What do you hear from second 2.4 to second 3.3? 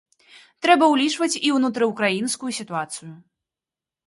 сітуацыю.